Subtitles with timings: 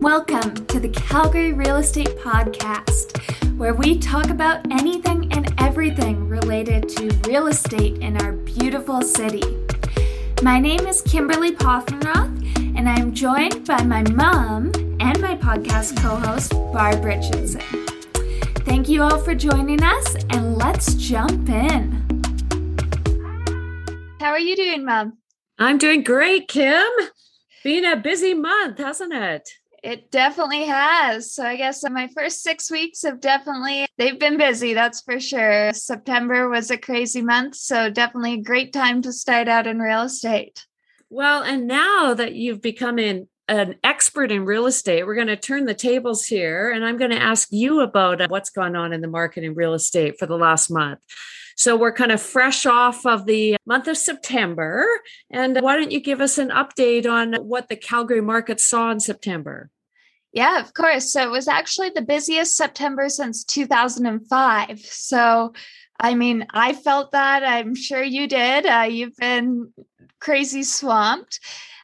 [0.00, 3.20] Welcome to the Calgary Real Estate Podcast,
[3.58, 9.42] where we talk about anything and everything related to real estate in our beautiful city.
[10.42, 16.16] My name is Kimberly Poffenroth, and I'm joined by my mom and my podcast co
[16.16, 17.60] host, Barb Richardson.
[18.64, 22.06] Thank you all for joining us, and let's jump in.
[24.18, 25.18] How are you doing, Mom?
[25.58, 26.88] I'm doing great, Kim.
[27.62, 29.50] Been a busy month, hasn't it?
[29.82, 31.32] It definitely has.
[31.32, 35.72] So I guess my first six weeks have definitely they've been busy, that's for sure.
[35.72, 37.56] September was a crazy month.
[37.56, 40.66] So definitely a great time to start out in real estate.
[41.08, 45.04] Well, and now that you've become in an expert in real estate.
[45.04, 48.28] We're going to turn the tables here and I'm going to ask you about uh,
[48.28, 51.00] what's gone on in the market in real estate for the last month.
[51.56, 54.86] So we're kind of fresh off of the month of September.
[55.30, 59.00] And why don't you give us an update on what the Calgary market saw in
[59.00, 59.68] September?
[60.32, 61.12] Yeah, of course.
[61.12, 64.80] So it was actually the busiest September since 2005.
[64.80, 65.52] So,
[65.98, 67.42] I mean, I felt that.
[67.42, 68.66] I'm sure you did.
[68.66, 69.72] Uh, you've been
[70.20, 71.40] crazy swamped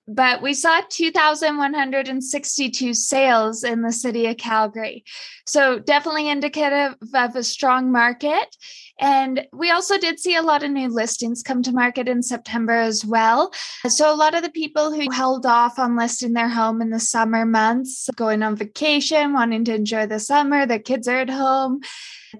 [0.08, 5.02] but we saw 2,162 sales in the city of Calgary.
[5.46, 8.56] So, definitely indicative of a strong market.
[8.98, 12.72] And we also did see a lot of new listings come to market in September
[12.72, 13.52] as well.
[13.86, 17.00] So, a lot of the people who held off on listing their home in the
[17.00, 21.80] summer months, going on vacation, wanting to enjoy the summer, their kids are at home,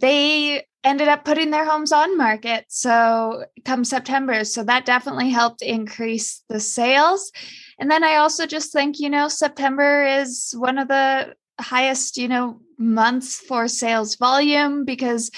[0.01, 2.65] they ended up putting their homes on market.
[2.69, 4.45] So, come September.
[4.45, 7.33] So, that definitely helped increase the sales.
[7.79, 12.29] And then I also just think, you know, September is one of the highest, you
[12.29, 15.31] know, months for sales volume because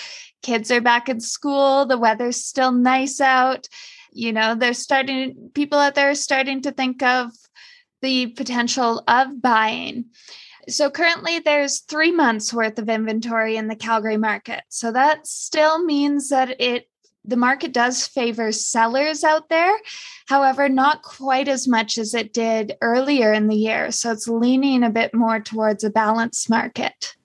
[0.43, 3.69] kids are back in school, the weather's still nice out.
[4.13, 7.31] You know, they're starting, people out there are starting to think of
[8.03, 10.07] the potential of buying.
[10.69, 14.63] So currently there's three months worth of inventory in the Calgary market.
[14.69, 16.89] So that still means that it
[17.25, 19.77] the market does favor sellers out there.
[20.29, 23.91] However, not quite as much as it did earlier in the year.
[23.91, 27.18] So it's leaning a bit more towards a balanced market.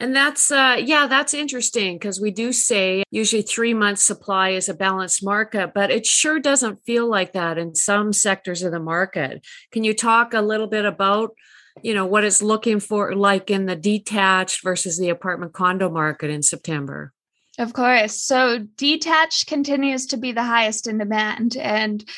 [0.00, 4.68] And that's, uh, yeah, that's interesting because we do say usually three months supply is
[4.68, 8.78] a balanced market, but it sure doesn't feel like that in some sectors of the
[8.78, 9.44] market.
[9.72, 11.34] Can you talk a little bit about,
[11.82, 16.30] you know, what it's looking for like in the detached versus the apartment condo market
[16.30, 17.12] in September?
[17.58, 18.20] Of course.
[18.20, 21.56] So detached continues to be the highest in demand.
[21.56, 22.08] And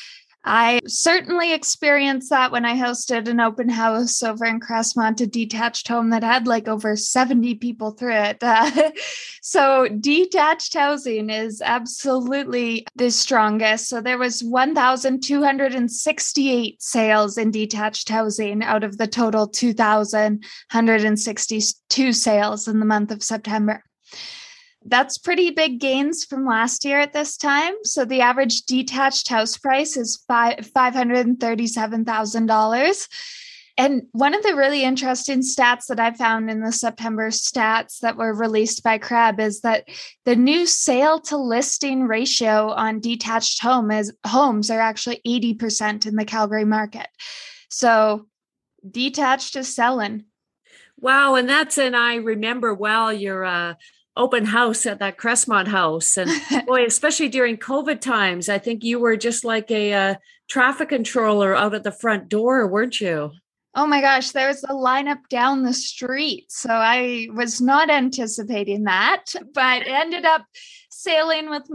[0.42, 5.86] I certainly experienced that when I hosted an open house over in Crestmont, a detached
[5.86, 8.42] home that had like over 70 people through it.
[8.42, 8.90] Uh,
[9.42, 13.88] so, detached housing is absolutely the strongest.
[13.88, 22.80] So, there was 1,268 sales in detached housing out of the total 2,162 sales in
[22.80, 23.84] the month of September.
[24.84, 27.74] That's pretty big gains from last year at this time.
[27.84, 33.06] So the average detached house price is five $537,000.
[33.80, 38.16] And one of the really interesting stats that I found in the September stats that
[38.16, 39.88] were released by CREB is that
[40.26, 46.16] the new sale to listing ratio on detached home is homes are actually 80% in
[46.16, 47.08] the Calgary market.
[47.70, 48.26] So
[48.88, 50.24] detached is selling.
[50.98, 51.36] Wow.
[51.36, 53.74] And that's, and I remember well your uh,
[54.20, 56.16] open house at that Crestmont house.
[56.16, 56.30] And
[56.66, 60.14] boy, especially during COVID times, I think you were just like a uh,
[60.48, 63.32] traffic controller out at the front door, weren't you?
[63.74, 66.46] Oh my gosh, there was a lineup down the street.
[66.50, 70.44] So I was not anticipating that, but ended up
[71.02, 71.68] sailing with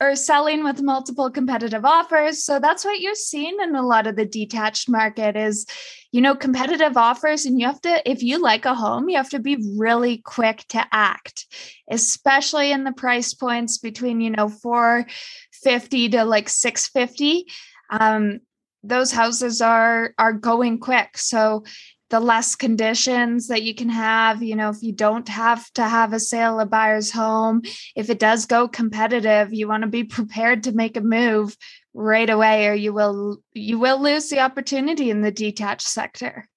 [0.00, 2.44] or selling with multiple competitive offers.
[2.44, 5.66] So that's what you're seeing in a lot of the detached market is,
[6.12, 7.44] you know, competitive offers.
[7.44, 10.64] And you have to, if you like a home, you have to be really quick
[10.68, 11.46] to act,
[11.90, 17.46] especially in the price points between, you know, 450 to like 650.
[17.90, 18.40] Um,
[18.84, 21.64] those houses are are going quick so
[22.10, 26.12] the less conditions that you can have you know if you don't have to have
[26.12, 27.62] a sale a buyer's home
[27.94, 31.56] if it does go competitive you want to be prepared to make a move
[31.98, 36.48] right away or you will you will lose the opportunity in the detached sector.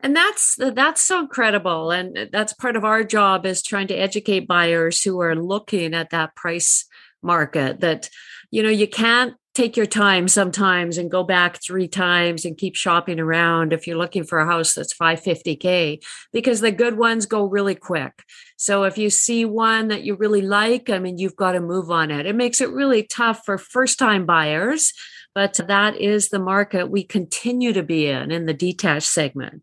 [0.00, 4.48] And that's that's so incredible and that's part of our job is trying to educate
[4.48, 6.86] buyers who are looking at that price
[7.22, 8.08] market that
[8.50, 12.76] you know you can't take your time sometimes and go back three times and keep
[12.76, 16.02] shopping around if you're looking for a house that's 550k
[16.32, 18.22] because the good ones go really quick
[18.56, 21.90] so if you see one that you really like i mean you've got to move
[21.90, 24.92] on it it makes it really tough for first time buyers
[25.34, 29.62] but that is the market we continue to be in in the detached segment.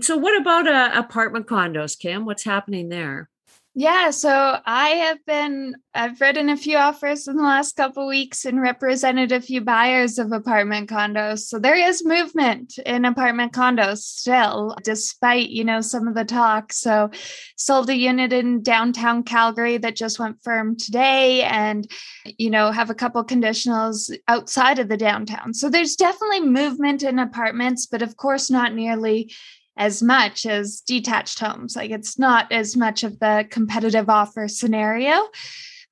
[0.00, 2.24] So, what about uh, apartment condos, Kim?
[2.24, 3.30] What's happening there?
[3.76, 8.44] Yeah, so I have been I've written a few offers in the last couple weeks
[8.44, 11.40] and represented a few buyers of apartment condos.
[11.40, 16.72] So there is movement in apartment condos still, despite, you know, some of the talk.
[16.72, 17.10] So
[17.56, 21.90] sold a unit in downtown Calgary that just went firm today and
[22.38, 25.52] you know, have a couple conditionals outside of the downtown.
[25.52, 29.32] So there's definitely movement in apartments, but of course not nearly
[29.76, 31.76] as much as detached homes.
[31.76, 35.28] Like it's not as much of the competitive offer scenario.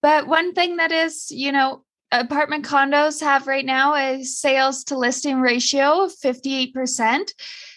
[0.00, 4.98] But one thing that is, you know, apartment condos have right now a sales to
[4.98, 7.32] listing ratio of 58%.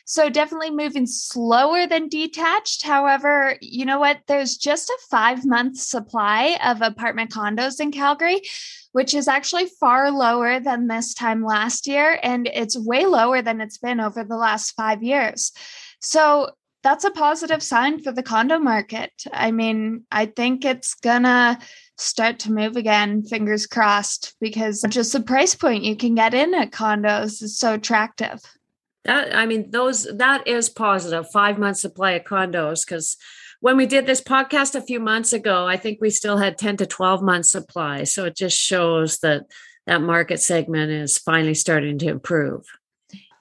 [0.07, 2.84] So definitely moving slower than detached.
[2.84, 4.19] However, you know what?
[4.28, 8.42] There's just a five month supply of apartment condos in Calgary,
[8.92, 12.19] which is actually far lower than this time last year.
[12.22, 15.51] And it's way lower than it's been over the last five years.
[16.06, 16.52] So
[16.84, 19.12] that's a positive sign for the condo market.
[19.34, 21.57] I mean, I think it's gonna
[21.98, 26.54] start to move again, fingers crossed, because just the price point you can get in
[26.54, 28.40] at condos is so attractive.
[29.06, 31.25] That I mean, those that is positive.
[31.31, 33.18] Five months supply of condos because
[33.62, 36.78] when we did this podcast a few months ago, I think we still had 10
[36.78, 38.04] to 12 months supply.
[38.04, 39.46] So it just shows that
[39.88, 42.63] that market segment is finally starting to improve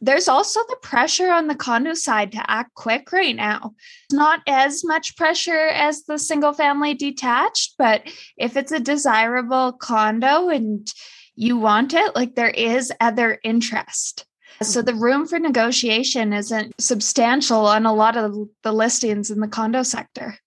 [0.01, 3.75] there's also the pressure on the condo side to act quick right now.
[4.05, 8.03] It's not as much pressure as the single family detached, but
[8.37, 10.87] if it's a desirable condo and
[11.35, 14.27] you want it, like there is other interest.
[14.63, 19.49] So the room for negotiation isn't substantial on a lot of the listings in the
[19.49, 20.39] condo sector.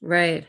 [0.00, 0.46] Right.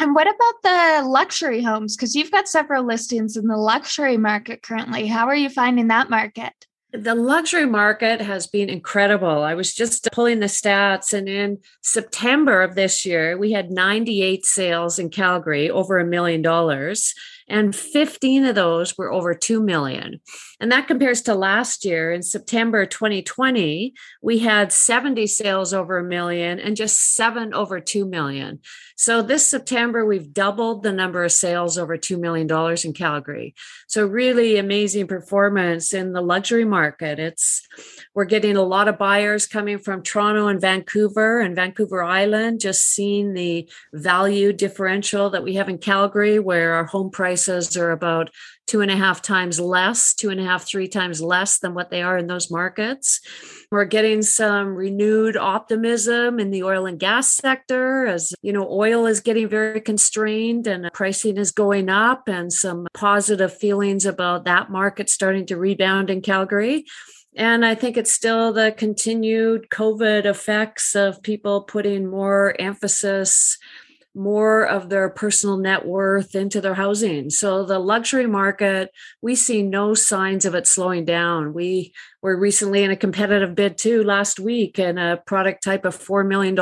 [0.00, 1.96] And what about the luxury homes?
[1.96, 5.06] Because you've got several listings in the luxury market currently.
[5.06, 6.52] How are you finding that market?
[6.92, 9.42] The luxury market has been incredible.
[9.42, 14.46] I was just pulling the stats, and in September of this year, we had 98
[14.46, 17.12] sales in Calgary over a million dollars
[17.48, 20.20] and 15 of those were over 2 million.
[20.60, 26.04] And that compares to last year in September 2020, we had 70 sales over a
[26.04, 28.60] million and just 7 over 2 million.
[28.98, 33.54] So this September we've doubled the number of sales over 2 million dollars in Calgary.
[33.86, 37.18] So really amazing performance in the luxury market.
[37.18, 37.66] It's
[38.14, 42.82] we're getting a lot of buyers coming from Toronto and Vancouver and Vancouver Island just
[42.82, 48.30] seeing the value differential that we have in Calgary where our home prices are about
[48.66, 51.90] two and a half times less, two and a half, three times less than what
[51.90, 53.20] they are in those markets.
[53.70, 59.06] We're getting some renewed optimism in the oil and gas sector as, you know, oil
[59.06, 64.70] is getting very constrained and pricing is going up and some positive feelings about that
[64.70, 66.84] market starting to rebound in Calgary.
[67.36, 73.58] And I think it's still the continued COVID effects of people putting more emphasis
[74.16, 77.28] more of their personal net worth into their housing.
[77.28, 78.90] So the luxury market,
[79.20, 81.52] we see no signs of it slowing down.
[81.52, 81.92] We
[82.22, 86.26] were recently in a competitive bid too last week in a product type of $4
[86.26, 86.56] million,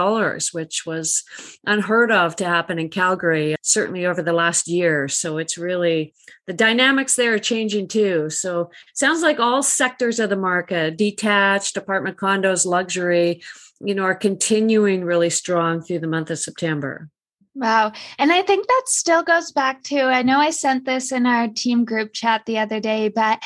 [0.53, 1.23] which was
[1.65, 5.07] unheard of to happen in Calgary, certainly over the last year.
[5.07, 6.13] So it's really
[6.49, 8.31] the dynamics there are changing too.
[8.31, 13.43] So sounds like all sectors of the market, detached, apartment condos, luxury,
[13.81, 17.09] you know, are continuing really strong through the month of September.
[17.55, 17.93] Wow.
[18.19, 21.49] And I think that still goes back to I know I sent this in our
[21.49, 23.43] team group chat the other day, but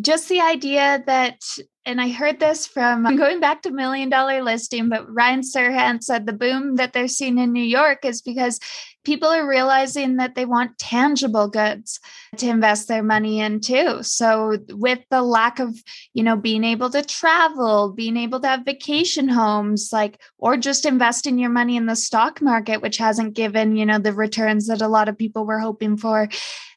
[0.00, 1.40] just the idea that
[1.86, 6.02] and I heard this from I'm going back to million dollar listing, but Ryan Serhant
[6.02, 8.60] said the boom that they're seeing in New York is because
[9.04, 11.98] people are realizing that they want tangible goods
[12.36, 14.02] to invest their money in too.
[14.02, 15.74] So with the lack of,
[16.12, 20.84] you know, being able to travel, being able to have vacation homes, like, or just
[20.84, 24.82] investing your money in the stock market, which hasn't given, you know, the returns that
[24.82, 26.28] a lot of people were hoping for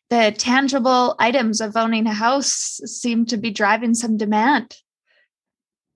[0.10, 4.77] the tangible items of owning a house seem to be driving some demand.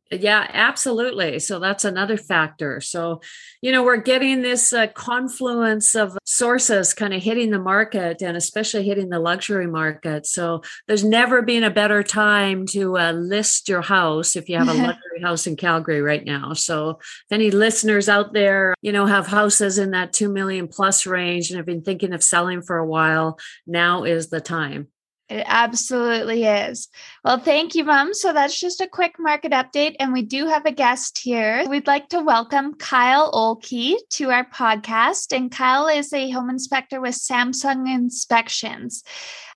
[0.09, 1.39] Yeah, absolutely.
[1.39, 2.79] So that's another factor.
[2.79, 3.19] So,
[3.61, 8.37] you know, we're getting this uh, confluence of sources kind of hitting the market and
[8.37, 10.25] especially hitting the luxury market.
[10.25, 14.69] So, there's never been a better time to uh, list your house if you have
[14.69, 16.53] a luxury house in Calgary right now.
[16.53, 21.05] So, if any listeners out there, you know, have houses in that 2 million plus
[21.05, 24.87] range and have been thinking of selling for a while, now is the time.
[25.29, 26.87] It absolutely is.
[27.25, 28.13] Well, thank you, Mom.
[28.13, 29.97] So that's just a quick market update.
[29.99, 31.65] And we do have a guest here.
[31.67, 35.35] We'd like to welcome Kyle Olkey to our podcast.
[35.35, 39.03] And Kyle is a home inspector with Samsung Inspections.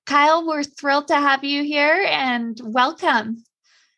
[0.05, 3.43] Kyle, we're thrilled to have you here and welcome.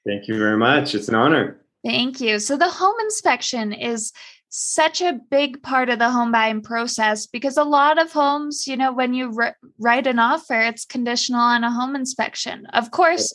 [0.05, 0.93] Thank you very much.
[0.93, 1.59] It's an honor.
[1.83, 2.39] Thank you.
[2.39, 4.13] So, the home inspection is
[4.55, 8.77] such a big part of the home buying process because a lot of homes, you
[8.77, 9.35] know, when you
[9.79, 12.67] write an offer, it's conditional on a home inspection.
[12.67, 13.33] Of course,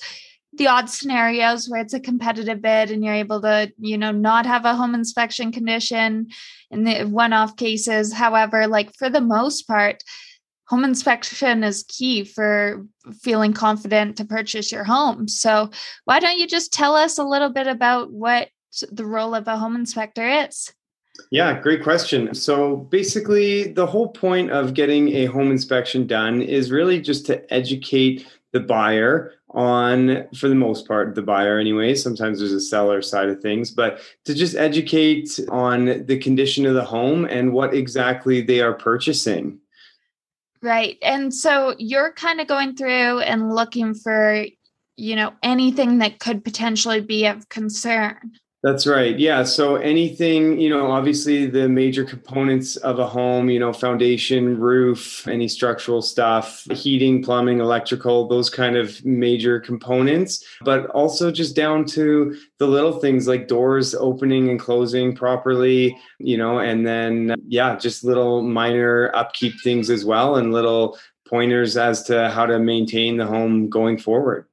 [0.52, 4.46] the odd scenarios where it's a competitive bid and you're able to, you know, not
[4.46, 6.28] have a home inspection condition
[6.70, 8.12] in the one off cases.
[8.12, 10.04] However, like for the most part,
[10.68, 12.86] home inspection is key for
[13.22, 15.26] feeling confident to purchase your home.
[15.26, 15.70] So,
[16.04, 18.50] why don't you just tell us a little bit about what
[18.92, 20.72] the role of a home inspector is?
[21.30, 22.34] Yeah, great question.
[22.34, 27.52] So basically, the whole point of getting a home inspection done is really just to
[27.52, 31.94] educate the buyer on for the most part the buyer anyway.
[31.94, 36.74] Sometimes there's a seller side of things but to just educate on the condition of
[36.74, 39.58] the home and what exactly they are purchasing.
[40.62, 44.44] Right and so you're kind of going through and looking for
[44.96, 49.16] you know anything that could potentially be of concern that's right.
[49.16, 49.44] Yeah.
[49.44, 55.28] So anything, you know, obviously the major components of a home, you know, foundation, roof,
[55.28, 61.84] any structural stuff, heating, plumbing, electrical, those kind of major components, but also just down
[61.84, 67.76] to the little things like doors opening and closing properly, you know, and then, yeah,
[67.76, 70.98] just little minor upkeep things as well and little
[71.28, 74.46] pointers as to how to maintain the home going forward.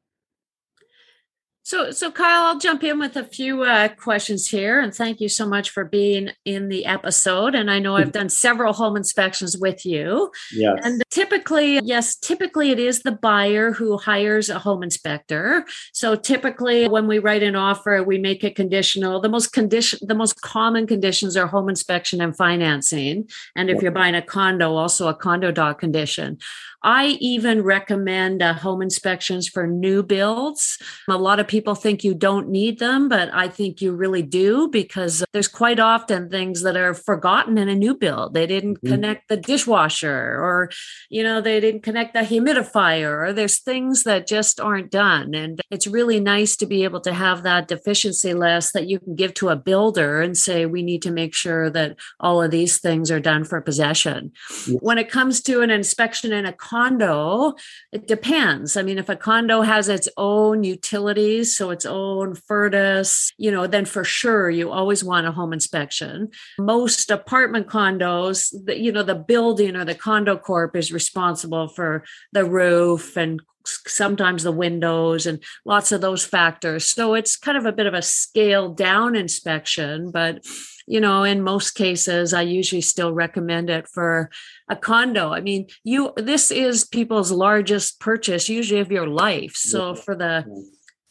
[1.65, 5.27] So, so Kyle, I'll jump in with a few uh, questions here, and thank you
[5.27, 7.55] so much for being in the episode.
[7.55, 10.31] And I know I've done several home inspections with you.
[10.53, 10.79] Yes.
[10.83, 15.65] And typically, yes, typically it is the buyer who hires a home inspector.
[15.93, 19.21] So typically, when we write an offer, we make it conditional.
[19.21, 23.29] The most condition, the most common conditions are home inspection and financing.
[23.55, 26.37] And if you're buying a condo, also a condo doc condition.
[26.85, 30.77] I even recommend uh, home inspections for new builds.
[31.09, 34.67] A lot of people think you don't need them, but I think you really do
[34.67, 38.35] because there's quite often things that are forgotten in a new build.
[38.35, 38.93] They didn't mm-hmm.
[38.93, 40.69] connect the dishwasher or,
[41.09, 45.33] you know, they didn't connect the humidifier or there's things that just aren't done.
[45.33, 49.15] And it's really nice to be able to have that deficiency list that you can
[49.15, 52.79] give to a builder and say, we need to make sure that all of these
[52.79, 54.31] things are done for possession.
[54.79, 57.53] When it comes to an inspection in a condo,
[57.91, 58.77] it depends.
[58.77, 63.67] I mean, if a condo has its own utilities, so its own furnace, you know,
[63.67, 66.29] then for sure you always want a home inspection.
[66.59, 72.03] Most apartment condos, the, you know, the building or the condo corp is responsible for
[72.31, 76.85] the roof and sometimes the windows and lots of those factors.
[76.85, 80.43] So it's kind of a bit of a scaled down inspection, but
[80.87, 84.29] you know, in most cases, I usually still recommend it for
[84.69, 85.33] a condo.
[85.33, 89.55] I mean, you this is people's largest purchase, usually of your life.
[89.55, 90.45] So for the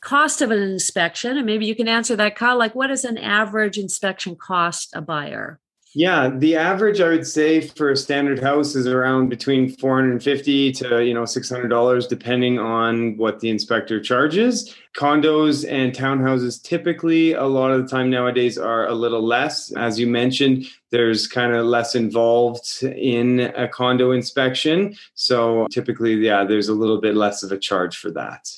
[0.00, 3.18] cost of an inspection, and maybe you can answer that, Kyle, like what does an
[3.18, 5.58] average inspection cost a buyer?
[5.96, 11.04] Yeah, the average I would say for a standard house is around between 450 to,
[11.04, 14.74] you know, $600 depending on what the inspector charges.
[14.96, 19.70] Condos and townhouses typically a lot of the time nowadays are a little less.
[19.76, 24.96] As you mentioned, there's kind of less involved in a condo inspection.
[25.14, 28.50] So typically, yeah, there's a little bit less of a charge for that.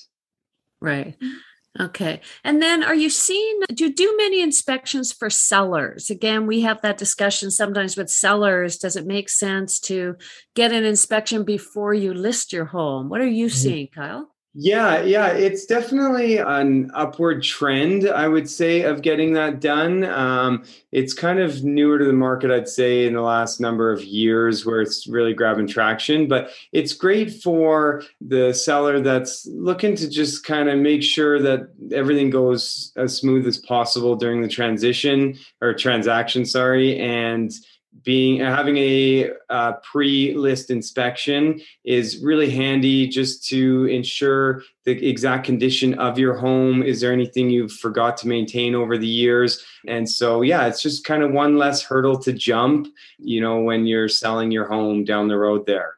[0.81, 1.17] Right.
[1.79, 2.21] Okay.
[2.45, 6.11] And then are you seeing, do you do many inspections for sellers?
[6.11, 8.79] Again, we have that discussion sometimes with sellers.
[8.79, 10.17] Does it make sense to
[10.55, 13.09] get an inspection before you list your home?
[13.09, 13.57] What are you mm-hmm.
[13.57, 14.31] seeing, Kyle?
[14.59, 20.03] Yeah, yeah, it's definitely an upward trend, I would say, of getting that done.
[20.05, 24.03] Um, it's kind of newer to the market, I'd say, in the last number of
[24.03, 26.27] years where it's really grabbing traction.
[26.27, 31.69] But it's great for the seller that's looking to just kind of make sure that
[31.93, 36.99] everything goes as smooth as possible during the transition or transaction, sorry.
[36.99, 37.53] And
[38.03, 45.95] being having a uh, pre-list inspection is really handy just to ensure the exact condition
[45.95, 46.83] of your home.
[46.83, 49.65] Is there anything you've forgot to maintain over the years?
[49.87, 52.89] And so yeah it's just kind of one less hurdle to jump
[53.19, 55.95] you know when you're selling your home down the road there.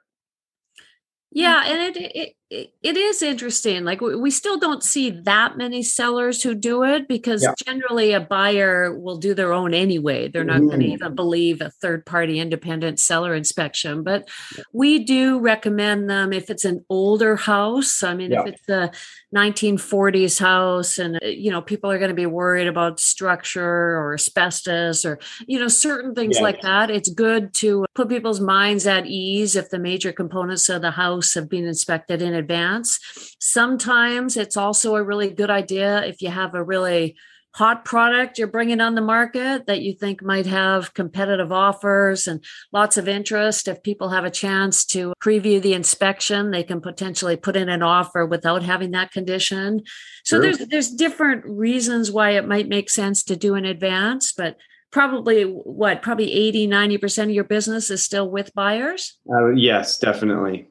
[1.30, 3.84] Yeah and it, it it is interesting.
[3.84, 7.52] Like we still don't see that many sellers who do it because yeah.
[7.62, 10.28] generally a buyer will do their own anyway.
[10.28, 10.68] They're not mm.
[10.68, 14.02] going to even believe a third party independent seller inspection.
[14.02, 14.30] But
[14.72, 18.02] we do recommend them if it's an older house.
[18.02, 18.44] I mean, yeah.
[18.46, 18.92] if it's a
[19.34, 23.62] 1940s house and uh, you know people are going to be worried about structure
[23.98, 26.42] or asbestos or you know certain things yeah.
[26.42, 30.80] like that, it's good to put people's minds at ease if the major components of
[30.80, 32.98] the house have been inspected in advance.
[33.40, 37.16] Sometimes it's also a really good idea if you have a really
[37.54, 42.44] hot product you're bringing on the market that you think might have competitive offers and
[42.72, 43.66] lots of interest.
[43.66, 47.82] If people have a chance to preview the inspection they can potentially put in an
[47.82, 49.82] offer without having that condition.
[50.24, 50.42] So sure.
[50.42, 54.56] there's there's different reasons why it might make sense to do in advance but
[54.90, 59.18] probably what probably 80 90% of your business is still with buyers?
[59.28, 60.68] Uh, yes definitely.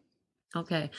[0.56, 0.90] Okay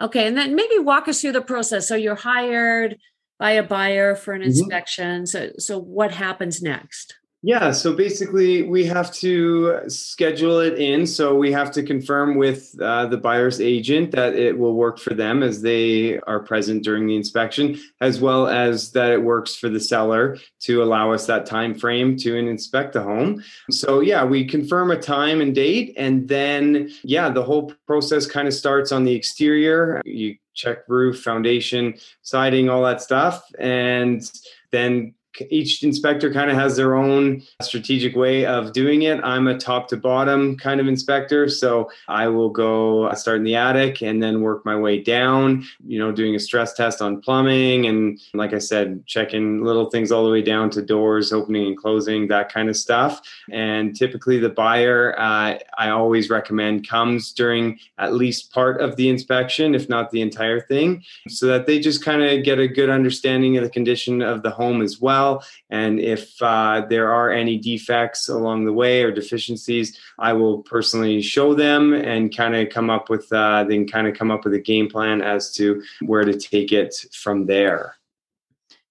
[0.00, 2.96] okay and then maybe walk us through the process so you're hired
[3.38, 4.50] by a buyer for an mm-hmm.
[4.50, 5.26] inspection.
[5.26, 7.14] So, so what happens next?
[7.46, 11.06] Yeah, so basically, we have to schedule it in.
[11.06, 15.14] So we have to confirm with uh, the buyer's agent that it will work for
[15.14, 19.68] them as they are present during the inspection, as well as that it works for
[19.68, 23.44] the seller to allow us that time frame to inspect the home.
[23.70, 28.48] So yeah, we confirm a time and date, and then yeah, the whole process kind
[28.48, 30.02] of starts on the exterior.
[30.04, 34.28] You check roof, foundation, siding, all that stuff, and
[34.72, 35.14] then
[35.50, 39.20] each inspector kind of has their own strategic way of doing it.
[39.22, 41.48] I'm a top to bottom kind of inspector.
[41.48, 45.98] So I will go start in the attic and then work my way down, you
[45.98, 47.86] know, doing a stress test on plumbing.
[47.86, 51.76] And like I said, checking little things all the way down to doors, opening and
[51.76, 53.20] closing, that kind of stuff.
[53.50, 59.08] And typically the buyer, uh, I always recommend comes during at least part of the
[59.08, 62.90] inspection, if not the entire thing, so that they just kind of get a good
[62.90, 65.44] understanding of the condition of the home as well well.
[65.70, 71.22] And if uh, there are any defects along the way or deficiencies, I will personally
[71.22, 74.54] show them and kind of come up with uh, then kind of come up with
[74.54, 77.96] a game plan as to where to take it from there.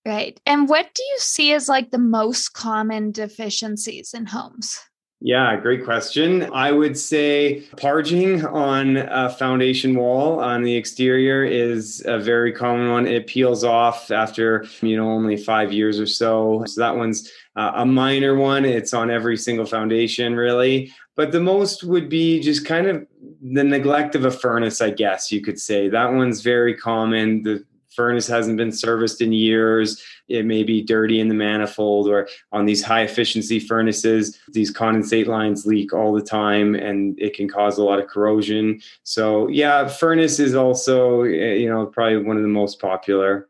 [0.06, 0.40] Right.
[0.46, 4.80] And what do you see as like the most common deficiencies in homes?
[5.22, 6.50] Yeah, great question.
[6.54, 12.92] I would say parging on a foundation wall on the exterior is a very common
[12.92, 13.08] one.
[13.08, 16.64] It peels off after, you know, only five years or so.
[16.68, 18.66] So that one's uh, a minor one.
[18.66, 20.94] It's on every single foundation, really.
[21.16, 23.08] But the most would be just kind of
[23.42, 25.88] the neglect of a furnace, I guess you could say.
[25.88, 27.42] That one's very common.
[27.42, 27.64] The
[27.96, 30.04] furnace hasn't been serviced in years.
[30.28, 35.28] It may be dirty in the manifold, or on these high efficiency furnaces, these condensate
[35.28, 38.82] lines leak all the time and it can cause a lot of corrosion.
[39.04, 43.50] So, yeah, furnace is also, eh, you know, probably one of the most popular.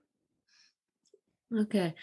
[1.55, 1.93] Okay.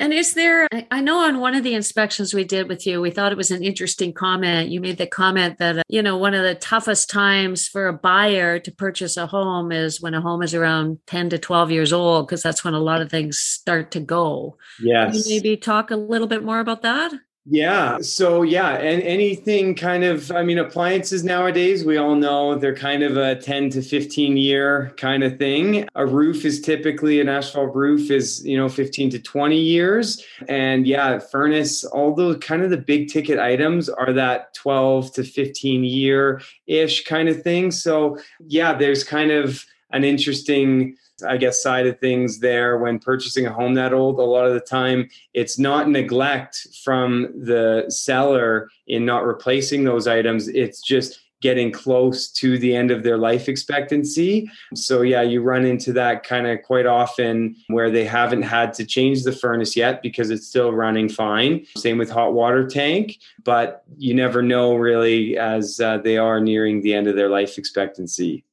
[0.00, 3.10] And is there, I know on one of the inspections we did with you, we
[3.10, 4.70] thought it was an interesting comment.
[4.70, 7.92] You made the comment that, uh, you know, one of the toughest times for a
[7.92, 11.92] buyer to purchase a home is when a home is around 10 to 12 years
[11.92, 14.56] old, because that's when a lot of things start to go.
[14.82, 15.28] Yes.
[15.28, 17.12] maybe talk a little bit more about that?
[17.46, 17.98] Yeah.
[18.00, 23.02] So yeah, and anything kind of I mean appliances nowadays, we all know they're kind
[23.02, 25.88] of a 10 to 15 year kind of thing.
[25.94, 30.22] A roof is typically an asphalt roof is, you know, 15 to 20 years.
[30.48, 35.24] And yeah, furnace, all those kind of the big ticket items are that 12 to
[35.24, 37.70] 15 year ish kind of thing.
[37.70, 43.46] So yeah, there's kind of an interesting I guess, side of things there when purchasing
[43.46, 44.18] a home that old.
[44.18, 50.06] A lot of the time, it's not neglect from the seller in not replacing those
[50.06, 50.48] items.
[50.48, 54.50] It's just getting close to the end of their life expectancy.
[54.74, 58.84] So, yeah, you run into that kind of quite often where they haven't had to
[58.84, 61.64] change the furnace yet because it's still running fine.
[61.76, 66.82] Same with hot water tank, but you never know really as uh, they are nearing
[66.82, 68.44] the end of their life expectancy.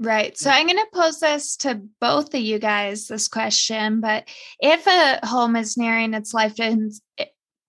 [0.00, 0.36] Right.
[0.36, 4.00] So I'm going to pose this to both of you guys this question.
[4.00, 4.28] But
[4.58, 6.56] if a home is nearing its life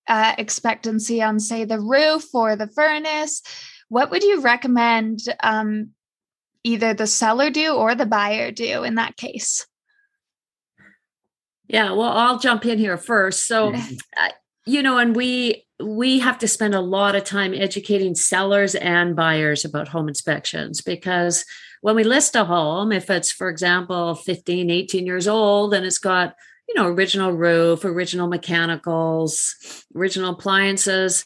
[0.07, 3.43] uh, expectancy on, say, the roof or the furnace,
[3.89, 5.91] what would you recommend um,
[6.63, 9.67] either the seller do or the buyer do in that case?
[11.67, 13.47] Yeah, well, I'll jump in here first.
[13.47, 13.73] So,
[14.17, 14.29] uh,
[14.65, 19.15] you know, and we we have to spend a lot of time educating sellers and
[19.15, 21.43] buyers about home inspections because
[21.82, 25.97] when we list a home, if it's, for example, 15, 18 years old and it's
[25.97, 26.34] got,
[26.67, 29.56] you know, original roof, original mechanicals,
[29.95, 31.25] original appliances,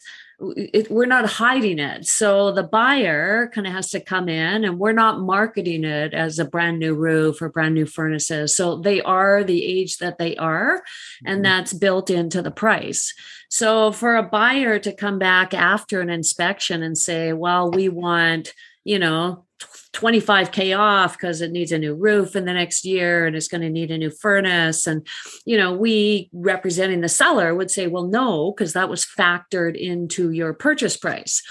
[0.56, 2.06] it, we're not hiding it.
[2.06, 6.38] So the buyer kind of has to come in and we're not marketing it as
[6.38, 8.56] a brand new roof or brand new furnaces.
[8.56, 10.82] So they are the age that they are,
[11.24, 11.42] and mm-hmm.
[11.42, 13.14] that's built into the price.
[13.48, 18.54] So for a buyer to come back after an inspection and say, well, we want,
[18.84, 19.44] you know,
[19.92, 23.60] 25k off because it needs a new roof in the next year and it's going
[23.60, 24.86] to need a new furnace.
[24.86, 25.06] And
[25.44, 30.30] you know we representing the seller would say well no because that was factored into
[30.30, 31.42] your purchase price.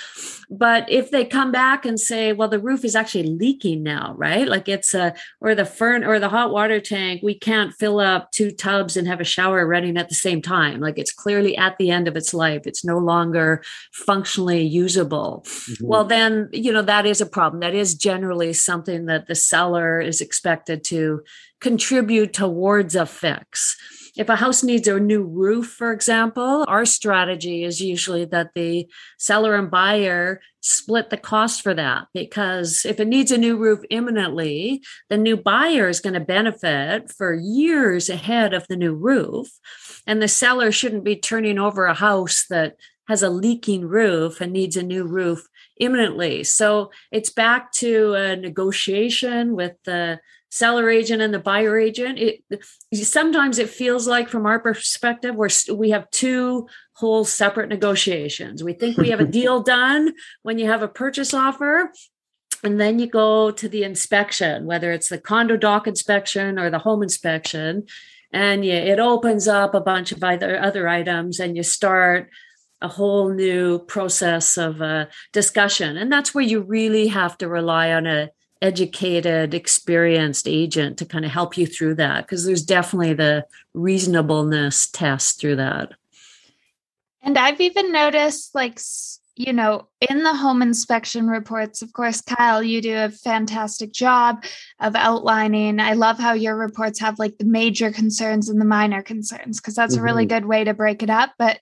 [0.50, 4.48] But if they come back and say well the roof is actually leaking now right?
[4.48, 8.32] Like it's a or the fern or the hot water tank we can't fill up
[8.32, 10.80] two tubs and have a shower running at the same time.
[10.80, 12.62] Like it's clearly at the end of its life.
[12.66, 15.44] It's no longer functionally usable.
[15.46, 15.88] Mm-hmm.
[15.88, 17.60] well then you know that is a problem.
[17.60, 21.22] That is generally generally something that the seller is expected to
[21.60, 23.76] contribute towards a fix.
[24.16, 28.88] If a house needs a new roof, for example, our strategy is usually that the
[29.18, 33.80] seller and buyer split the cost for that because if it needs a new roof
[33.90, 39.48] imminently, the new buyer is going to benefit for years ahead of the new roof.
[40.06, 42.76] And the seller shouldn't be turning over a house that
[43.08, 45.48] has a leaking roof and needs a new roof
[45.80, 46.44] imminently.
[46.44, 52.20] So it's back to a negotiation with the seller agent and the buyer agent.
[52.20, 52.44] It
[52.94, 58.64] sometimes it feels like, from our perspective, we're we have two whole separate negotiations.
[58.64, 60.14] We think we have a deal done
[60.44, 61.92] when you have a purchase offer.
[62.62, 66.80] And then you go to the inspection, whether it's the condo doc inspection or the
[66.80, 67.86] home inspection,
[68.34, 72.30] and you, it opens up a bunch of other other items, and you start
[72.82, 77.92] a whole new process of uh, discussion and that's where you really have to rely
[77.92, 78.30] on a
[78.62, 84.90] educated experienced agent to kind of help you through that because there's definitely the reasonableness
[84.92, 85.94] test through that
[87.22, 88.80] and i've even noticed like
[89.40, 94.44] you know in the home inspection reports of course kyle you do a fantastic job
[94.82, 99.02] of outlining i love how your reports have like the major concerns and the minor
[99.02, 100.02] concerns because that's mm-hmm.
[100.02, 100.36] a really mm-hmm.
[100.36, 101.60] good way to break it up but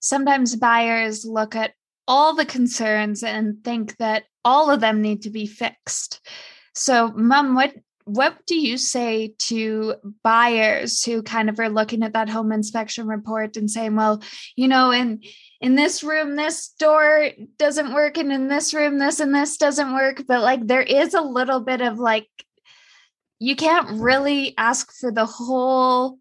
[0.00, 1.72] sometimes buyers look at
[2.06, 6.26] all the concerns and think that all of them need to be fixed.
[6.74, 7.74] So, mom, what
[8.08, 13.06] what do you say to buyers who kind of are looking at that home inspection
[13.06, 14.22] report and saying, well,
[14.56, 15.20] you know, in
[15.60, 19.92] in this room this door doesn't work and in this room this and this doesn't
[19.92, 22.28] work, but like there is a little bit of like
[23.38, 26.18] you can't really ask for the whole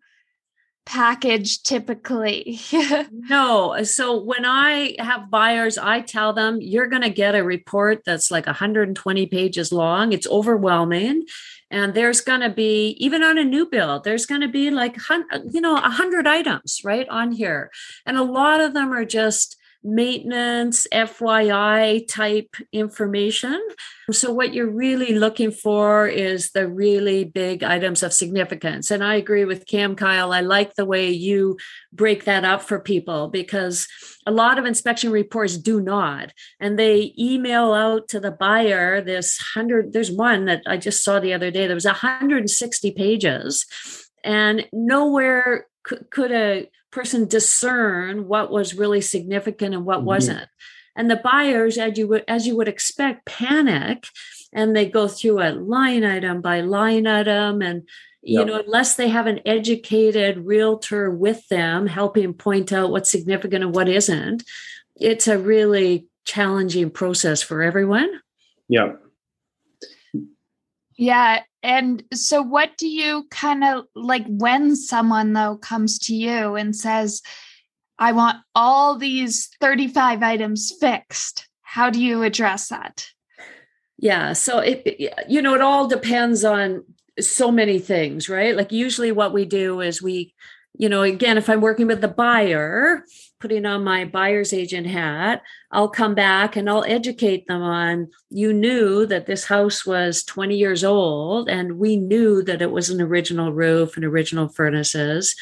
[0.87, 2.59] package typically?
[3.11, 3.83] no.
[3.83, 8.31] So when I have buyers, I tell them you're going to get a report that's
[8.31, 10.13] like 120 pages long.
[10.13, 11.25] It's overwhelming.
[11.69, 14.97] And there's going to be, even on a new build, there's going to be like,
[15.51, 17.69] you know, 100 items right on here.
[18.05, 23.59] And a lot of them are just maintenance, FYI type information.
[24.11, 28.91] So, what you're really looking for is the really big items of significance.
[28.91, 30.33] And I agree with Cam Kyle.
[30.33, 31.57] I like the way you
[31.93, 33.87] break that up for people because
[34.25, 36.33] a lot of inspection reports do not.
[36.59, 41.19] And they email out to the buyer this 100, there's one that I just saw
[41.19, 43.65] the other day, there was 160 pages.
[44.23, 50.07] And nowhere could, could a person discern what was really significant and what mm-hmm.
[50.07, 50.47] wasn't
[50.95, 54.07] and the buyers as you would as you would expect panic
[54.51, 57.83] and they go through a line item by line item and
[58.21, 58.47] you yep.
[58.47, 63.75] know unless they have an educated realtor with them helping point out what's significant and
[63.75, 64.43] what isn't
[64.95, 68.09] it's a really challenging process for everyone
[68.67, 68.93] yeah
[70.97, 76.55] yeah and so, what do you kind of like when someone, though, comes to you
[76.55, 77.21] and says,
[77.99, 81.49] I want all these 35 items fixed?
[81.61, 83.07] How do you address that?
[83.97, 84.31] Yeah.
[84.31, 86.85] So, it, you know, it all depends on
[87.19, 88.55] so many things, right?
[88.55, 90.35] Like, usually what we do is we,
[90.77, 93.03] you know, again, if I'm working with the buyer,
[93.41, 98.53] putting on my buyer's agent hat, I'll come back and I'll educate them on you
[98.53, 103.01] knew that this house was 20 years old and we knew that it was an
[103.01, 105.35] original roof and original furnaces.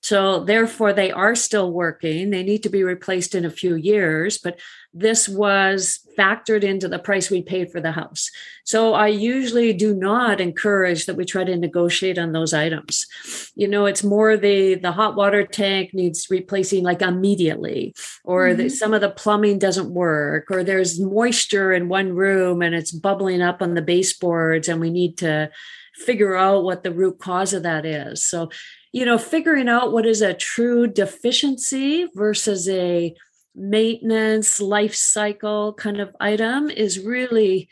[0.00, 2.30] So therefore they are still working.
[2.30, 4.60] They need to be replaced in a few years, but
[4.94, 8.30] this was factored into the price we paid for the house.
[8.64, 13.06] So I usually do not encourage that we try to negotiate on those items.
[13.54, 18.62] You know, it's more the the hot water tank needs replacing like immediately or mm-hmm.
[18.62, 22.90] the, some of the plumbing doesn't work or there's moisture in one room and it's
[22.90, 25.50] bubbling up on the baseboards and we need to
[25.94, 28.24] figure out what the root cause of that is.
[28.24, 28.48] So,
[28.92, 33.14] you know, figuring out what is a true deficiency versus a
[33.54, 37.68] maintenance life cycle kind of item is really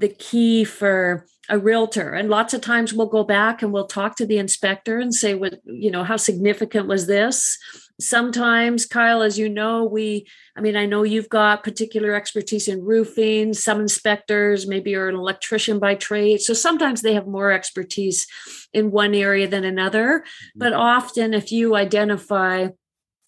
[0.00, 2.14] the key for a realtor.
[2.14, 5.34] And lots of times we'll go back and we'll talk to the inspector and say
[5.34, 7.58] what you know how significant was this?
[8.00, 12.82] Sometimes kyle as you know we i mean i know you've got particular expertise in
[12.82, 13.52] roofing.
[13.52, 16.40] Some inspectors maybe you're an electrician by trade.
[16.40, 18.26] So sometimes they have more expertise
[18.72, 20.20] in one area than another.
[20.20, 20.58] Mm-hmm.
[20.60, 22.68] but often if you identify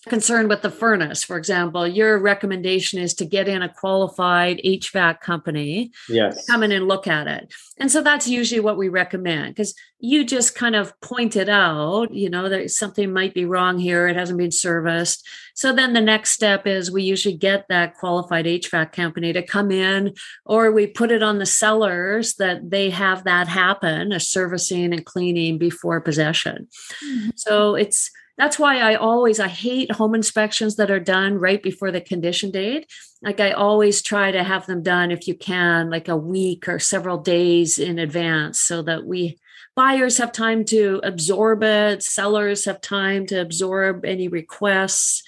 [0.09, 5.21] concerned with the furnace, for example, your recommendation is to get in a qualified HVAC
[5.21, 7.53] company, yes, come in and look at it.
[7.79, 12.29] And so that's usually what we recommend because you just kind of pointed out, you
[12.29, 15.25] know, that something might be wrong here, it hasn't been serviced.
[15.55, 19.71] So then the next step is we usually get that qualified HVAC company to come
[19.71, 24.93] in, or we put it on the sellers that they have that happen, a servicing
[24.93, 26.67] and cleaning before possession.
[27.05, 27.31] Mm-hmm.
[27.37, 31.91] So it's that's why I always I hate home inspections that are done right before
[31.91, 32.91] the condition date.
[33.23, 36.79] Like I always try to have them done if you can like a week or
[36.79, 39.39] several days in advance so that we
[39.77, 45.23] buyers have time to absorb it, sellers have time to absorb any requests.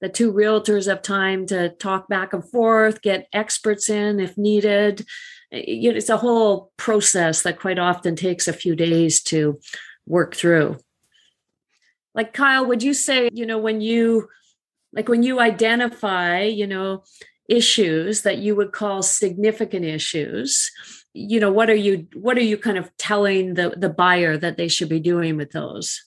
[0.00, 5.00] The two realtors have time to talk back and forth, get experts in if needed.
[5.52, 9.58] Eh, it's a whole process that quite often takes a few days to
[10.06, 10.76] work through
[12.18, 14.28] like kyle would you say you know when you
[14.92, 17.02] like when you identify you know
[17.48, 20.70] issues that you would call significant issues
[21.14, 24.56] you know what are you what are you kind of telling the the buyer that
[24.56, 26.04] they should be doing with those?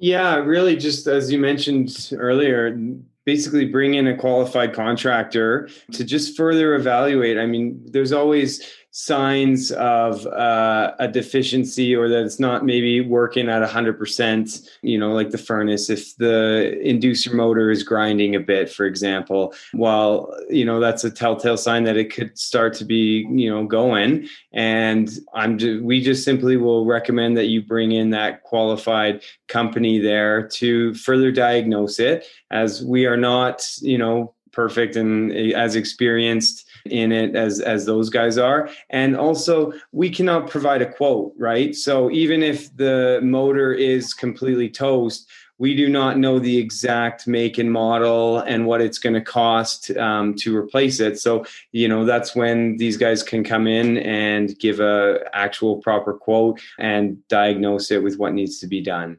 [0.00, 2.76] Yeah really just as you mentioned earlier
[3.24, 7.38] basically bring in a qualified contractor to just further evaluate.
[7.38, 13.48] I mean there's always signs of uh, a deficiency or that it's not maybe working
[13.48, 18.70] at 100% you know like the furnace if the inducer motor is grinding a bit
[18.70, 23.26] for example well you know that's a telltale sign that it could start to be
[23.30, 24.26] you know going.
[24.52, 30.48] And i'm we just simply will recommend that you bring in that qualified company there
[30.48, 37.12] to further diagnose it as we are not you know perfect and as experienced in
[37.12, 38.68] it as as those guys are.
[38.90, 41.74] And also we cannot provide a quote right?
[41.74, 47.58] So even if the motor is completely toast we do not know the exact make
[47.58, 51.18] and model and what it's going to cost um, to replace it.
[51.18, 56.14] So you know that's when these guys can come in and give a actual proper
[56.14, 59.18] quote and diagnose it with what needs to be done.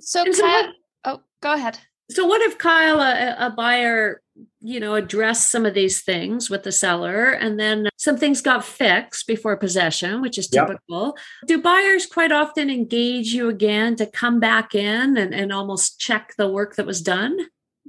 [0.00, 0.72] So, Kyle,
[1.04, 1.78] oh go ahead.
[2.10, 4.22] So what if kyle a, a buyer
[4.60, 7.30] you know, address some of these things with the seller.
[7.30, 11.16] And then some things got fixed before possession, which is typical.
[11.42, 11.48] Yep.
[11.48, 16.34] Do buyers quite often engage you again to come back in and, and almost check
[16.36, 17.38] the work that was done?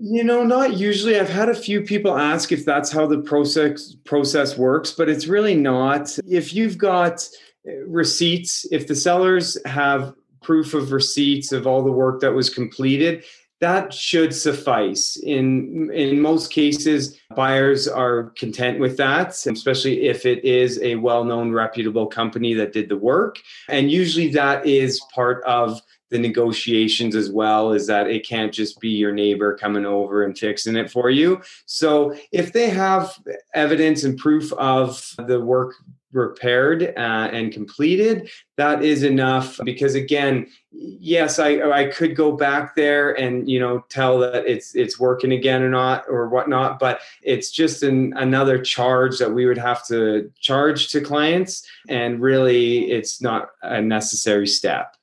[0.01, 1.19] You know, not usually.
[1.19, 5.27] I've had a few people ask if that's how the process process works, but it's
[5.27, 6.17] really not.
[6.25, 7.27] If you've got
[7.67, 12.49] eh, receipts, if the sellers have proof of receipts of all the work that was
[12.49, 13.25] completed,
[13.59, 15.17] that should suffice.
[15.17, 21.51] In in most cases buyers are content with that especially if it is a well-known
[21.51, 23.39] reputable company that did the work.
[23.67, 28.79] And usually that is part of the negotiations as well is that it can't just
[28.79, 31.41] be your neighbor coming over and fixing it for you.
[31.65, 33.17] So if they have
[33.53, 35.75] evidence and proof of the work
[36.11, 39.59] repaired uh, and completed that is enough.
[39.63, 44.75] Because again yes i i could go back there and you know tell that it's
[44.75, 49.47] it's working again or not or whatnot but it's just an, another charge that we
[49.47, 54.95] would have to charge to clients and really it's not a necessary step.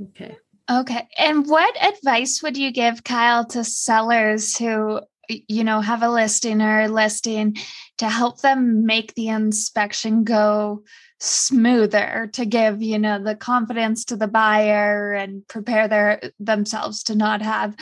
[0.00, 0.36] Okay.
[0.70, 6.08] Okay and what advice would you give kyle to sellers who you know have a
[6.08, 7.56] listing or a listing
[7.98, 10.82] to help them make the inspection go
[11.20, 17.14] smoother to give you know the confidence to the buyer and prepare their themselves to
[17.14, 17.76] not have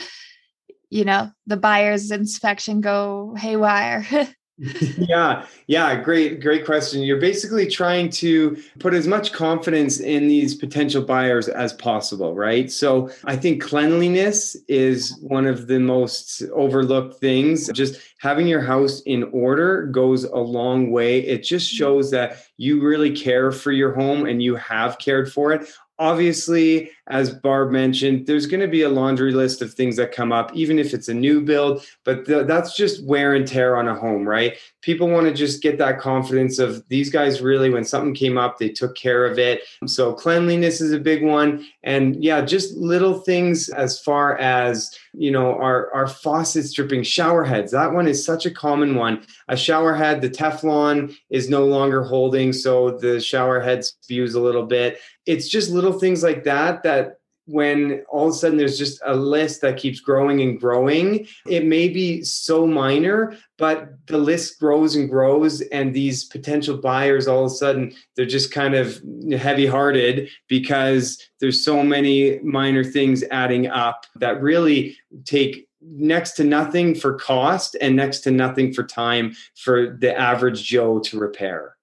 [0.89, 4.05] you know the buyer's inspection go haywire
[4.97, 7.01] yeah yeah great great question.
[7.01, 12.71] You're basically trying to put as much confidence in these potential buyers as possible right?
[12.71, 17.69] So i think cleanliness is one of the most overlooked things.
[17.73, 21.19] Just having your house in order goes a long way.
[21.19, 21.77] It just mm-hmm.
[21.77, 25.67] shows that you really care for your home and you have cared for it
[26.01, 30.31] obviously as Barb mentioned, there's going to be a laundry list of things that come
[30.31, 33.89] up, even if it's a new build, but th- that's just wear and tear on
[33.89, 34.57] a home, right?
[34.81, 38.57] People want to just get that confidence of these guys really, when something came up,
[38.57, 39.61] they took care of it.
[39.85, 41.65] So cleanliness is a big one.
[41.83, 47.43] And yeah, just little things as far as, you know, our, our faucets dripping shower
[47.43, 47.73] heads.
[47.73, 49.25] That one is such a common one.
[49.49, 52.53] A shower head, the Teflon is no longer holding.
[52.53, 54.99] So the shower head spews a little bit.
[55.31, 59.15] It's just little things like that that when all of a sudden there's just a
[59.15, 61.27] list that keeps growing and growing.
[61.47, 67.27] It may be so minor, but the list grows and grows, and these potential buyers
[67.27, 69.01] all of a sudden they're just kind of
[69.37, 76.43] heavy hearted because there's so many minor things adding up that really take next to
[76.43, 81.75] nothing for cost and next to nothing for time for the average Joe to repair.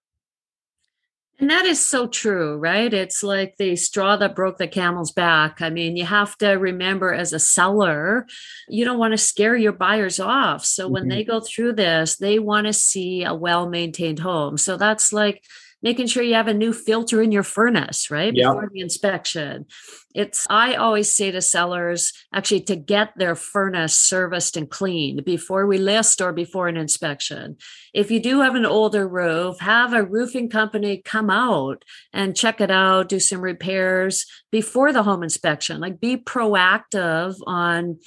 [1.41, 2.93] And that is so true, right?
[2.93, 5.63] It's like the straw that broke the camel's back.
[5.63, 8.27] I mean, you have to remember as a seller,
[8.69, 10.65] you don't want to scare your buyers off.
[10.65, 10.95] So mm-hmm.
[10.95, 14.59] when they go through this, they want to see a well maintained home.
[14.59, 15.45] So that's like,
[15.83, 18.35] making sure you have a new filter in your furnace, right?
[18.35, 18.47] Yep.
[18.47, 19.67] Before the inspection.
[20.15, 25.67] It's, I always say to sellers actually to get their furnace serviced and cleaned before
[25.67, 27.57] we list or before an inspection.
[27.95, 32.61] If you do have an older roof, have a roofing company come out and check
[32.61, 35.81] it out, do some repairs before the home inspection.
[35.81, 37.99] Like be proactive on,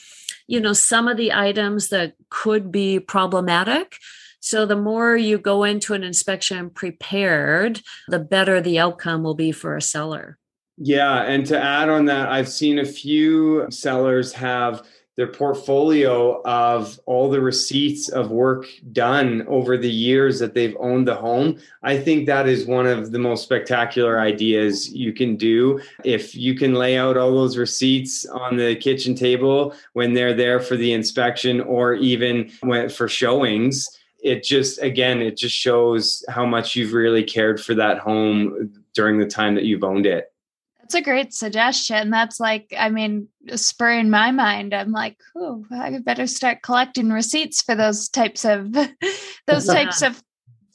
[0.47, 3.95] you know, some of the items that could be problematic
[4.41, 9.51] so the more you go into an inspection prepared, the better the outcome will be
[9.51, 10.37] for a seller.
[10.77, 11.21] Yeah.
[11.21, 14.83] And to add on that, I've seen a few sellers have
[15.15, 21.07] their portfolio of all the receipts of work done over the years that they've owned
[21.07, 21.59] the home.
[21.83, 25.79] I think that is one of the most spectacular ideas you can do.
[26.03, 30.59] If you can lay out all those receipts on the kitchen table when they're there
[30.59, 32.49] for the inspection or even
[32.89, 37.99] for showings, it just again it just shows how much you've really cared for that
[37.99, 40.31] home during the time that you've owned it.
[40.79, 42.09] That's a great suggestion.
[42.09, 44.73] That's like i mean spurring my mind.
[44.73, 48.73] I'm like oh i better start collecting receipts for those types of
[49.47, 50.21] those types of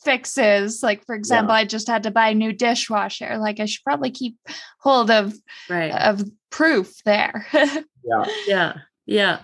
[0.03, 0.83] fixes.
[0.83, 1.61] Like for example yeah.
[1.61, 3.39] i just had to buy a new dishwasher.
[3.39, 4.37] Like i should probably keep
[4.81, 5.35] hold of
[5.69, 5.93] right.
[5.93, 7.47] of proof there.
[8.09, 8.25] Yeah.
[8.47, 8.75] Yeah.
[9.05, 9.39] Yeah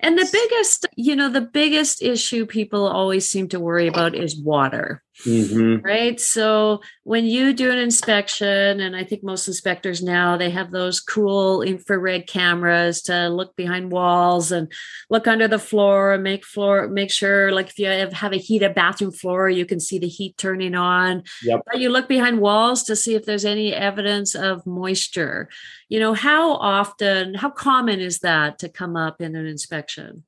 [0.00, 4.36] and the biggest, you know, the biggest issue people always seem to worry about is
[4.36, 5.03] water.
[5.22, 5.84] Mm-hmm.
[5.84, 6.20] Right.
[6.20, 11.00] So when you do an inspection, and I think most inspectors now they have those
[11.00, 14.70] cool infrared cameras to look behind walls and
[15.08, 18.38] look under the floor and make floor make sure like if you have, have a
[18.38, 21.22] heated bathroom floor, you can see the heat turning on.
[21.44, 21.60] Yep.
[21.66, 25.48] But you look behind walls to see if there's any evidence of moisture.
[25.88, 30.24] You know, how often, how common is that to come up in an inspection?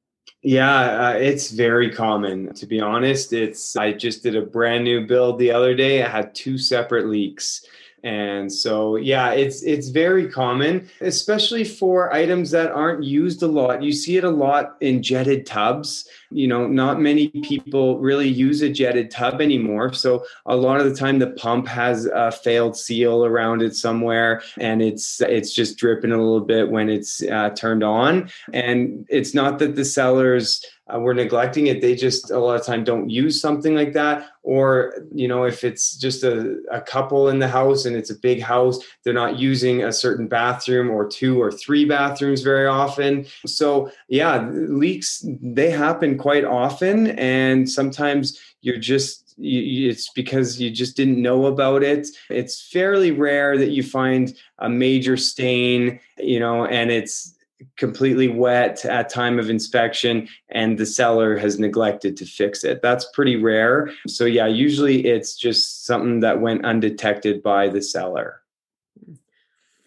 [0.47, 2.55] Yeah, uh, it's very common.
[2.55, 6.05] To be honest, it's I just did a brand new build the other day.
[6.05, 7.67] I had two separate leaks.
[8.05, 13.83] And so yeah, it's it's very common, especially for items that aren't used a lot.
[13.83, 18.63] You see it a lot in jetted tubs you know not many people really use
[18.63, 19.93] a jetted tub anymore.
[19.93, 24.43] So a lot of the time the pump has a failed seal around it somewhere
[24.59, 28.31] and it's it's just dripping a little bit when it's uh, turned on.
[28.53, 31.81] And it's not that the sellers uh, we're neglecting it.
[31.81, 34.29] They just a lot of time don't use something like that.
[34.45, 38.19] Or you know if it's just a, a couple in the house and it's a
[38.19, 43.27] big house they're not using a certain bathroom or two or three bathrooms very often.
[43.45, 50.71] So yeah leaks they happen quite often and sometimes you're just you, it's because you
[50.71, 52.09] just didn't know about it.
[52.31, 57.35] It's fairly rare that you find a major stain you know and it's
[57.77, 62.83] completely wet at time of inspection and the seller has neglected to fix it.
[62.83, 63.91] That's pretty rare.
[64.07, 68.43] So yeah usually it's just something that went undetected by the seller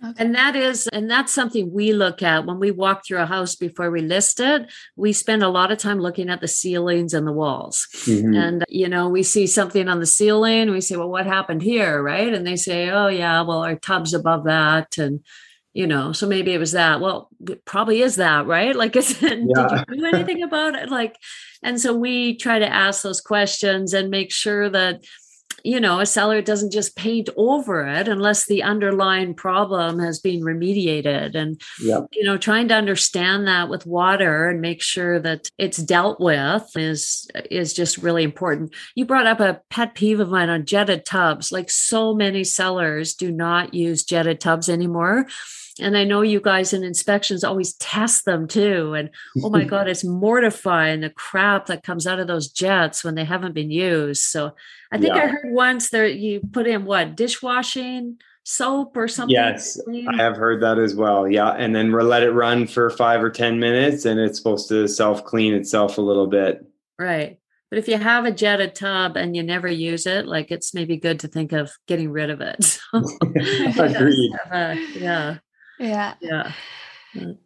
[0.01, 0.23] Okay.
[0.23, 3.55] And that is, and that's something we look at when we walk through a house
[3.55, 4.71] before we list it.
[4.95, 7.85] We spend a lot of time looking at the ceilings and the walls.
[8.05, 8.33] Mm-hmm.
[8.33, 12.01] And, you know, we see something on the ceiling, we say, well, what happened here?
[12.01, 12.33] Right.
[12.33, 14.97] And they say, oh, yeah, well, our tub's above that.
[14.97, 15.19] And,
[15.73, 17.01] you know, so maybe it was that.
[17.01, 18.75] Well, it probably is that, right?
[18.75, 19.67] Like, is it, yeah.
[19.67, 20.89] did you do anything about it?
[20.89, 21.17] Like,
[21.61, 25.03] and so we try to ask those questions and make sure that,
[25.63, 30.41] you know, a seller doesn't just paint over it unless the underlying problem has been
[30.41, 31.35] remediated.
[31.35, 32.07] And, yep.
[32.11, 36.69] you know, trying to understand that with water and make sure that it's dealt with
[36.75, 38.73] is, is just really important.
[38.95, 41.51] You brought up a pet peeve of mine on jetted tubs.
[41.51, 45.27] Like so many sellers do not use jetted tubs anymore
[45.79, 48.93] and I know you guys in inspections always test them too.
[48.93, 49.09] And
[49.43, 53.25] oh my God, it's mortifying the crap that comes out of those jets when they
[53.25, 54.23] haven't been used.
[54.23, 54.55] So
[54.91, 55.23] I think yeah.
[55.23, 59.35] I heard once that you put in what dishwashing soap or something.
[59.35, 61.27] Yes, I have heard that as well.
[61.27, 61.51] Yeah.
[61.51, 64.87] And then we let it run for five or 10 minutes and it's supposed to
[64.87, 66.65] self clean itself a little bit.
[66.97, 67.39] Right.
[67.69, 70.97] But if you have a jetted tub and you never use it, like it's maybe
[70.97, 72.79] good to think of getting rid of it.
[72.93, 74.31] Agreed.
[74.51, 75.37] Uh, yeah.
[75.79, 76.15] Yeah.
[76.21, 76.51] Yeah.
[77.15, 77.37] Mm.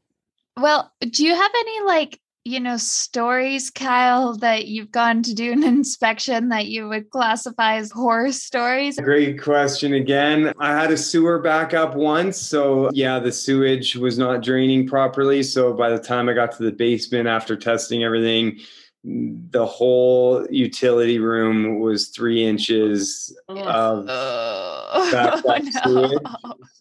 [0.58, 5.54] Well, do you have any like, you know, stories, Kyle, that you've gone to do
[5.54, 9.00] an inspection that you would classify as horror stories?
[9.00, 10.52] Great question again.
[10.60, 12.38] I had a sewer backup once.
[12.38, 15.42] So, yeah, the sewage was not draining properly.
[15.42, 18.60] So, by the time I got to the basement after testing everything,
[19.04, 23.58] the whole utility room was three inches oh.
[23.58, 26.20] of oh, backed no.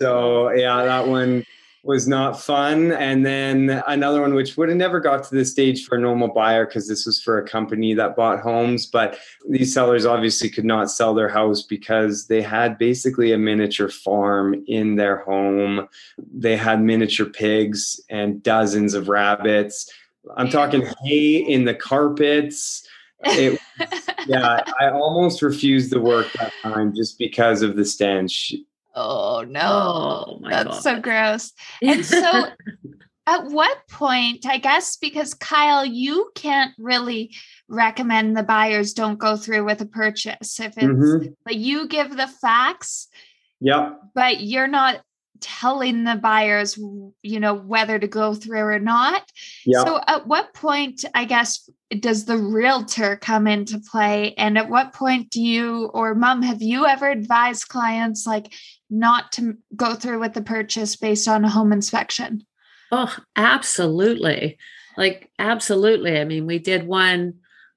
[0.01, 1.45] So yeah, that one
[1.85, 2.93] was not fun.
[2.93, 6.29] And then another one, which would have never got to this stage for a normal
[6.29, 8.87] buyer because this was for a company that bought homes.
[8.87, 9.19] But
[9.49, 14.63] these sellers obviously could not sell their house because they had basically a miniature farm
[14.69, 15.89] in their home.
[16.33, 19.93] They had miniature pigs and dozens of rabbits
[20.37, 22.87] I'm talking hay in the carpets.
[23.25, 23.61] It,
[24.27, 28.55] yeah, I almost refused the work that time just because of the stench.
[28.95, 30.83] Oh no, oh, that's God.
[30.83, 31.53] so gross.
[31.81, 32.47] And so,
[33.27, 37.35] at what point, I guess, because Kyle, you can't really
[37.69, 41.29] recommend the buyers don't go through with a purchase if it's mm-hmm.
[41.47, 43.09] like you give the facts.
[43.61, 44.01] Yep.
[44.15, 45.03] But you're not
[45.43, 46.79] telling the buyers
[47.23, 49.23] you know whether to go through or not.
[49.67, 49.85] Yeah.
[49.85, 51.69] so at what point i guess
[52.01, 54.35] does the realtor come into play?
[54.35, 58.53] And at what point do you or mom have you ever advised clients like
[58.91, 62.47] not to go through with the purchase based on a home inspection?
[62.91, 64.59] Oh absolutely.
[64.97, 66.19] Like absolutely.
[66.19, 67.35] I mean we did one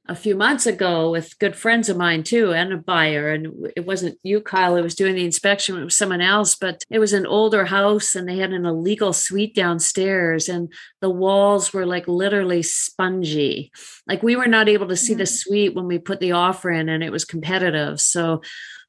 [0.08, 3.86] a few months ago with good friends of mine too and a buyer and it
[3.86, 7.14] wasn't you kyle who was doing the inspection it was someone else but it was
[7.14, 12.08] an older house and they had an illegal suite downstairs and the walls were like
[12.08, 13.72] literally spongy.
[14.08, 15.28] Like we were not able to see the mm.
[15.28, 18.42] suite when we put the offer in and it was competitive so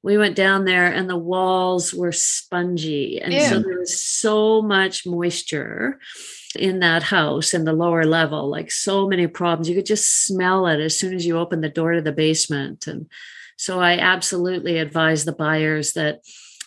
[0.02, 5.06] we went down there and the walls were spongy and so there was so much
[5.06, 5.98] moisture
[6.56, 9.68] in that house in the lower level, like so many problems.
[9.68, 12.86] You could just smell it as soon as you open the door to the basement.
[12.86, 13.06] And
[13.56, 16.20] so I absolutely advise the buyers that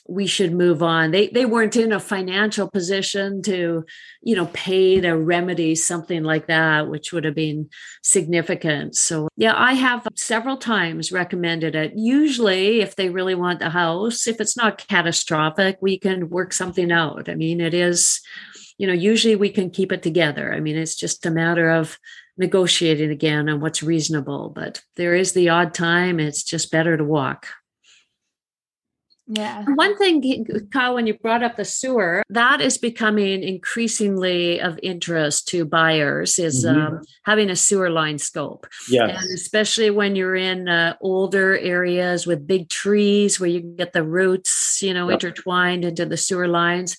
[0.10, 1.12] we should move on.
[1.12, 3.86] They they weren't in a financial position to,
[4.24, 7.70] you know, pay to remedy something like that, which would have been
[8.02, 8.96] significant.
[8.96, 11.94] So yeah, I have several times recommended it.
[11.96, 16.92] Usually, if they really want the house, if it's not catastrophic, we can work something
[16.92, 17.30] out.
[17.30, 18.20] I mean, it is
[18.80, 20.53] you know, usually we can keep it together.
[20.53, 21.99] I mean, it's just a matter of
[22.38, 24.53] negotiating again on what's reasonable.
[24.55, 27.47] But there is the odd time, it's just better to walk.
[29.32, 29.63] Yeah.
[29.75, 35.49] One thing, Kyle, when you brought up the sewer, that is becoming increasingly of interest
[35.49, 36.95] to buyers is mm-hmm.
[36.95, 38.65] um, having a sewer line scope.
[38.89, 39.07] Yeah.
[39.07, 44.03] And especially when you're in uh, older areas with big trees where you get the
[44.03, 45.21] roots, you know, yep.
[45.21, 46.97] intertwined into the sewer lines.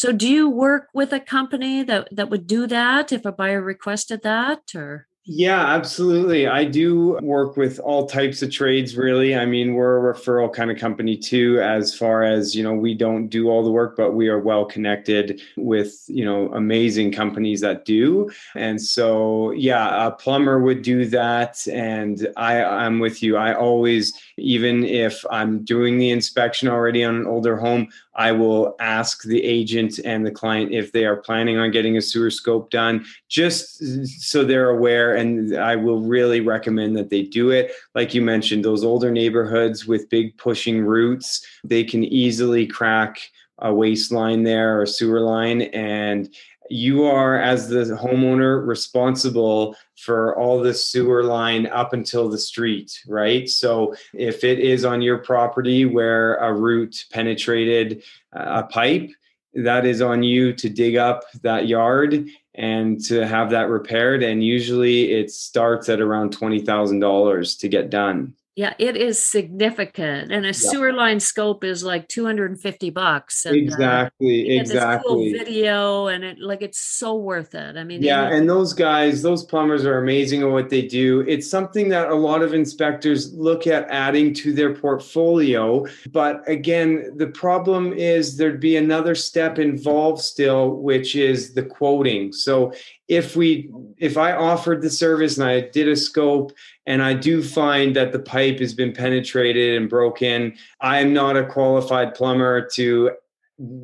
[0.00, 3.60] So do you work with a company that that would do that if a buyer
[3.60, 6.48] requested that or yeah, absolutely.
[6.48, 9.36] I do work with all types of trades, really.
[9.36, 12.94] I mean, we're a referral kind of company too, as far as, you know, we
[12.94, 17.60] don't do all the work, but we are well connected with, you know, amazing companies
[17.60, 18.30] that do.
[18.56, 21.68] And so, yeah, a plumber would do that.
[21.68, 23.36] And I, I'm with you.
[23.36, 28.74] I always, even if I'm doing the inspection already on an older home, I will
[28.80, 32.70] ask the agent and the client if they are planning on getting a sewer scope
[32.70, 33.82] done, just
[34.20, 35.14] so they're aware.
[35.14, 37.72] And I will really recommend that they do it.
[37.94, 43.20] Like you mentioned, those older neighborhoods with big pushing roots, they can easily crack
[43.58, 45.62] a waste line there or sewer line.
[45.62, 46.34] And
[46.70, 53.00] you are as the homeowner responsible for all the sewer line up until the street
[53.06, 53.48] right?
[53.48, 58.02] So if it is on your property where a root penetrated
[58.34, 59.10] uh, a pipe
[59.54, 64.22] that is on you to dig up that yard and to have that repaired.
[64.22, 70.30] And usually it starts at around $20000 to get done Yeah, it is significant.
[70.30, 70.52] And a yeah.
[70.52, 73.46] sewer line scope is like 250 bucks.
[73.46, 74.58] And, exactly.
[74.58, 75.08] Uh, exactly.
[75.08, 77.78] Cool video and it like it's so worth it.
[77.78, 81.22] I mean, yeah, and those guys, those plumbers are amazing at what they do.
[81.26, 85.86] It's something that a lot of inspectors look at adding to their portfolio.
[86.12, 92.30] But again, the problem is there'd be another step involved still, which is the quoting.
[92.34, 92.74] So
[93.10, 96.52] if we if i offered the service and i did a scope
[96.86, 101.46] and i do find that the pipe has been penetrated and broken i'm not a
[101.46, 103.10] qualified plumber to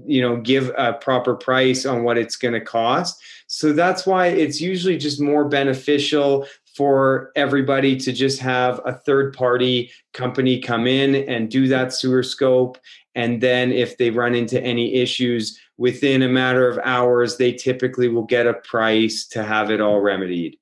[0.07, 4.27] you know give a proper price on what it's going to cost so that's why
[4.27, 10.87] it's usually just more beneficial for everybody to just have a third party company come
[10.87, 12.79] in and do that sewer scope
[13.17, 18.09] and then if they run into any issues within a matter of hours, they typically
[18.09, 20.59] will get a price to have it all remedied.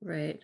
[0.00, 0.40] Right.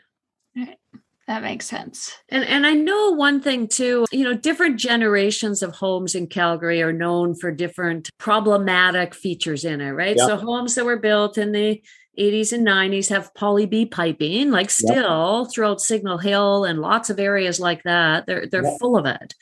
[1.27, 2.13] That makes sense.
[2.29, 6.83] And and I know one thing too, you know, different generations of homes in Calgary
[6.83, 10.17] are known for different problematic features in it, right?
[10.17, 10.27] Yep.
[10.27, 11.83] So homes that were built in the
[12.19, 15.53] 80s and 90s have poly B piping, like still yep.
[15.53, 18.27] throughout Signal Hill and lots of areas like that.
[18.27, 18.79] They're they're yep.
[18.79, 19.35] full of it.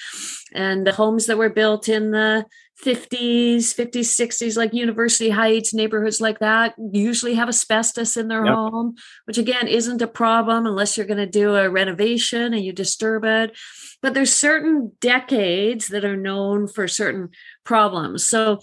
[0.55, 2.47] And the homes that were built in the
[2.83, 8.55] 50s, 50s, 60s, like University Heights, neighborhoods like that, usually have asbestos in their yep.
[8.55, 12.73] home, which again isn't a problem unless you're going to do a renovation and you
[12.73, 13.57] disturb it.
[14.03, 17.31] But there's certain decades that are known for certain
[17.65, 18.27] problems.
[18.27, 18.59] So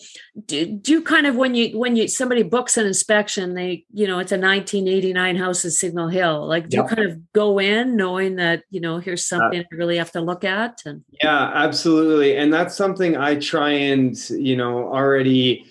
[0.45, 4.19] do, do kind of when you when you somebody books an inspection, they you know
[4.19, 6.45] it's a 1989 house at Signal Hill.
[6.45, 6.89] Like do yep.
[6.89, 9.97] you kind of go in knowing that you know here's uh something uh, I really
[9.97, 10.81] have to look at?
[10.85, 12.35] And yeah, absolutely.
[12.35, 15.65] And that's something I try and you know already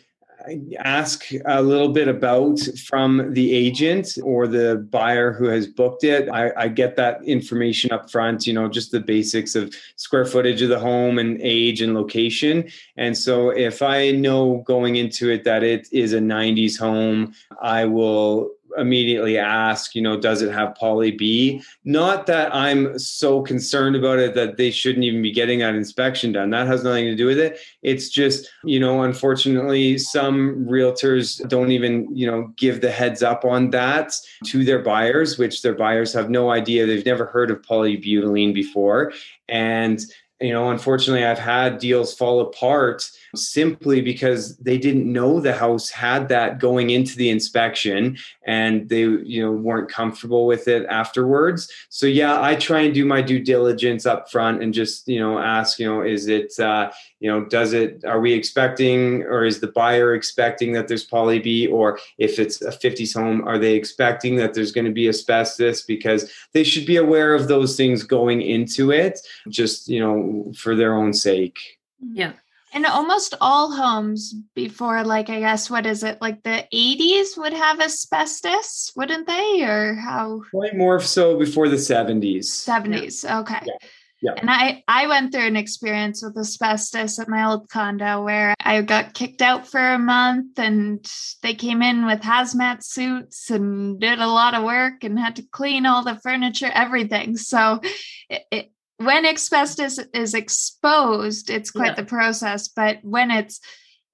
[0.78, 6.28] ask a little bit about from the agent or the buyer who has booked it.
[6.28, 10.62] I, I, get that information up front, you know, just the basics of square footage
[10.62, 12.68] of the home and age and location.
[12.96, 17.84] And so if I know going into it that it is a 90s home, I
[17.84, 21.62] will immediately ask, you know, does it have poly B?
[21.84, 26.32] Not that I'm so concerned about it that they shouldn't even be getting that inspection
[26.32, 26.50] done.
[26.50, 27.58] That has nothing to do with it.
[27.82, 33.44] It's just, you know, unfortunately, some realtors don't even, you know, give the heads up
[33.44, 34.14] on that
[34.46, 36.86] to their buyers, which their buyers have no idea.
[36.86, 39.12] They've never heard of polybutylene before.
[39.48, 40.00] And
[40.40, 45.90] you know unfortunately i've had deals fall apart simply because they didn't know the house
[45.90, 48.16] had that going into the inspection
[48.46, 51.70] and they you know weren't comfortable with it afterwards.
[51.88, 55.38] So yeah i try and do my due diligence up front and just you know
[55.38, 59.60] ask you know is it uh, you know does it are we expecting or is
[59.60, 63.74] the buyer expecting that there's poly b or if it's a 50s home are they
[63.74, 65.82] expecting that there's going to be asbestos?
[65.82, 70.74] Because they should be aware of those things going into it just you know for
[70.74, 71.58] their own sake.
[72.00, 72.32] Yeah
[72.78, 77.52] and almost all homes before, like, I guess, what is it, like the 80s would
[77.52, 79.64] have asbestos, wouldn't they?
[79.64, 80.42] Or how?
[80.50, 82.44] Probably more so before the 70s.
[82.44, 83.24] 70s.
[83.24, 83.40] Yeah.
[83.40, 83.58] Okay.
[83.66, 83.88] Yeah.
[84.20, 84.32] Yeah.
[84.36, 88.82] And I, I went through an experience with asbestos at my old condo where I
[88.82, 91.04] got kicked out for a month and
[91.42, 95.46] they came in with hazmat suits and did a lot of work and had to
[95.52, 97.36] clean all the furniture, everything.
[97.36, 97.80] So
[98.28, 101.94] it, it, when asbestos is exposed, it's quite yeah.
[101.94, 102.68] the process.
[102.68, 103.60] But when it's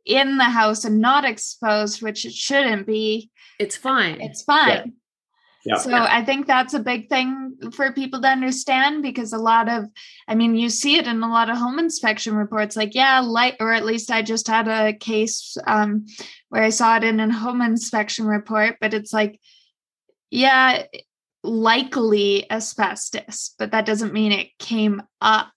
[0.05, 4.21] in the house and not exposed, which it shouldn't be, it's fine.
[4.21, 4.69] It's fine.
[4.69, 4.85] Yeah.
[5.67, 5.77] Yeah.
[5.77, 9.87] So I think that's a big thing for people to understand because a lot of,
[10.29, 12.77] I mean, you see it in a lot of home inspection reports.
[12.77, 16.05] Like, yeah, light, or at least I just had a case um,
[16.51, 19.41] where I saw it in a home inspection report, but it's like,
[20.31, 20.83] yeah,
[21.45, 25.51] likely asbestos, but that doesn't mean it came up.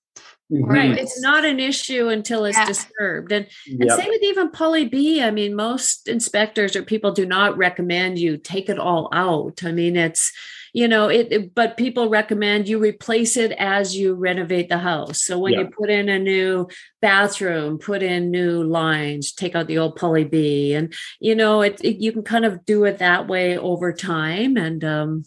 [0.52, 0.64] Mm-hmm.
[0.64, 0.98] Right.
[0.98, 2.66] It's not an issue until it's yeah.
[2.66, 3.34] disturbed.
[3.34, 3.82] And, yep.
[3.82, 5.22] and same with even poly B.
[5.22, 9.62] I mean, most inspectors or people do not recommend you take it all out.
[9.66, 10.32] I mean, it's,
[10.72, 15.22] you know, it, it but people recommend you replace it as you renovate the house.
[15.22, 16.70] So when you put in a new
[17.02, 20.74] bathroom, put in new lines, take out the old poly B.
[20.74, 24.56] And, you know, it, it you can kind of do it that way over time.
[24.56, 25.24] And, um,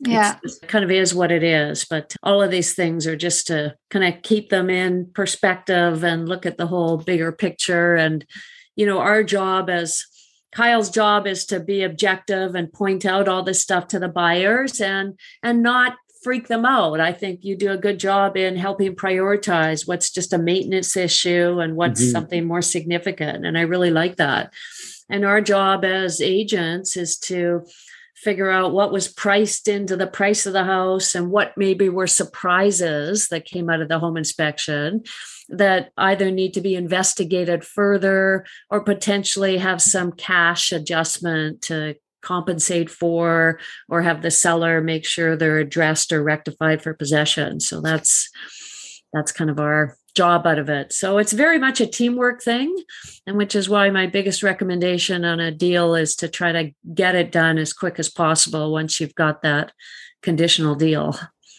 [0.00, 3.46] yeah it kind of is what it is but all of these things are just
[3.46, 8.24] to kind of keep them in perspective and look at the whole bigger picture and
[8.76, 10.04] you know our job as
[10.52, 14.80] Kyle's job is to be objective and point out all this stuff to the buyers
[14.80, 17.00] and and not freak them out.
[17.00, 21.60] I think you do a good job in helping prioritize what's just a maintenance issue
[21.60, 22.10] and what's mm-hmm.
[22.10, 24.52] something more significant and I really like that.
[25.08, 27.64] And our job as agents is to
[28.22, 32.06] figure out what was priced into the price of the house and what maybe were
[32.06, 35.02] surprises that came out of the home inspection
[35.48, 42.90] that either need to be investigated further or potentially have some cash adjustment to compensate
[42.90, 43.58] for
[43.88, 47.58] or have the seller make sure they're addressed or rectified for possession.
[47.58, 48.28] So that's
[49.12, 50.92] that's kind of our job out of it.
[50.92, 52.76] So it's very much a teamwork thing,
[53.26, 57.14] and which is why my biggest recommendation on a deal is to try to get
[57.14, 59.72] it done as quick as possible once you've got that
[60.22, 61.12] conditional deal.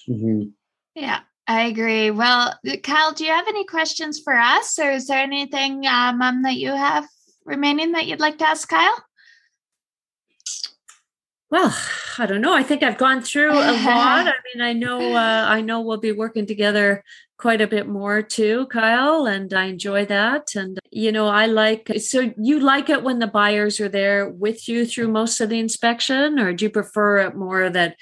[0.09, 0.49] Mm-hmm.
[0.95, 1.21] Yeah.
[1.47, 2.11] I agree.
[2.11, 6.43] Well, Kyle, do you have any questions for us, or is there anything, um, um
[6.43, 7.05] that you have
[7.45, 9.03] remaining that you'd like to ask Kyle?
[11.51, 11.77] Well,
[12.17, 12.53] I don't know.
[12.53, 14.25] I think I've gone through a lot.
[14.25, 17.03] I mean, I know, uh, I know we'll be working together
[17.37, 20.55] quite a bit more too, Kyle, and I enjoy that.
[20.55, 24.69] And, you know, I like, so you like it when the buyers are there with
[24.69, 27.97] you through most of the inspection, or do you prefer it more that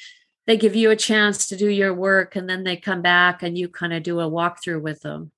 [0.46, 3.58] they give you a chance to do your work and then they come back and
[3.58, 5.32] you kind of do a walkthrough with them?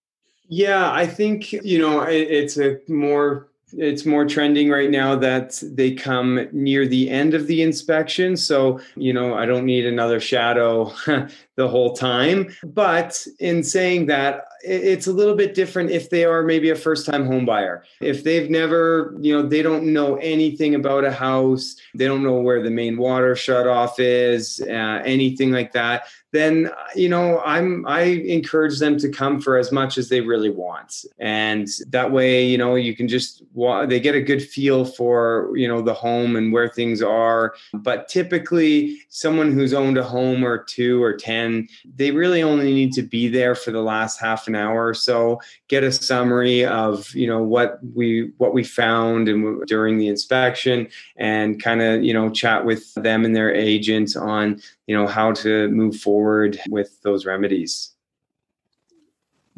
[0.49, 5.93] Yeah, I think, you know, it's a more it's more trending right now that they
[5.93, 8.36] come near the end of the inspection.
[8.38, 10.93] So, you know, I don't need another shadow
[11.62, 12.49] the whole time.
[12.64, 17.05] But in saying that, it's a little bit different if they are maybe a first
[17.05, 17.84] time home buyer.
[17.99, 22.39] If they've never, you know, they don't know anything about a house, they don't know
[22.39, 27.86] where the main water shut off is, uh, anything like that then you know i'm
[27.88, 32.45] i encourage them to come for as much as they really want and that way
[32.45, 33.43] you know you can just
[33.88, 38.07] they get a good feel for you know the home and where things are but
[38.07, 41.14] typically someone who's owned a home or two or
[41.52, 44.93] ten they really only need to be there for the last half an hour or
[44.93, 50.08] so get a summary of you know what we what we found and during the
[50.08, 50.88] inspection
[51.18, 55.32] and kind of you know chat with them and their agents on you know how
[55.32, 57.91] to move forward with those remedies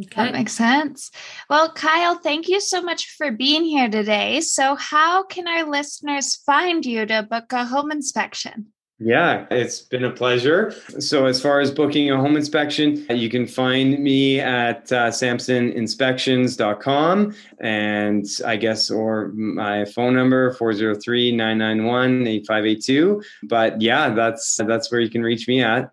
[0.02, 0.24] Okay.
[0.24, 1.12] That makes sense.
[1.52, 4.42] Well, Kyle, thank you so much for being here today.
[4.42, 8.74] So, how can our listeners find you to book a home inspection?
[9.00, 10.72] Yeah, it's been a pleasure.
[11.00, 17.36] So, as far as booking a home inspection, you can find me at uh, samsoninspections.com
[17.60, 23.24] and I guess, or my phone number 403 991 8582.
[23.44, 25.92] But yeah, that's that's where you can reach me at.